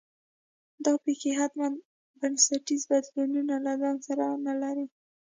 دا 0.83 0.93
پېښې 1.03 1.31
حتمي 1.39 1.67
بنسټي 2.19 2.75
بدلونونه 2.89 3.55
له 3.65 3.73
ځان 3.81 3.97
سره 4.07 4.25
نه 4.45 4.53
لري. 4.61 4.85